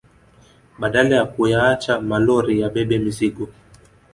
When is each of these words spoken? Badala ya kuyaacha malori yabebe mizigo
Badala 0.79 1.15
ya 1.15 1.25
kuyaacha 1.33 1.93
malori 2.09 2.53
yabebe 2.61 2.97
mizigo 3.05 3.45